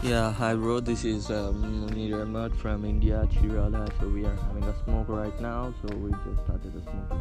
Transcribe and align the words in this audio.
Yeah, 0.00 0.32
hi 0.32 0.54
bro. 0.54 0.78
This 0.78 1.04
is 1.04 1.28
um, 1.28 1.88
Munir 1.90 2.22
Ahmad 2.22 2.54
from 2.54 2.84
India, 2.84 3.28
Chirala. 3.32 3.90
So 3.98 4.06
we 4.06 4.24
are 4.24 4.36
having 4.46 4.62
a 4.62 4.84
smoke 4.84 5.08
right 5.08 5.34
now. 5.40 5.74
So 5.82 5.92
we 5.96 6.12
just 6.12 6.44
started 6.44 6.72
a 6.76 6.82
smoking. 6.82 7.08
The 7.08 7.10
smoke. 7.10 7.17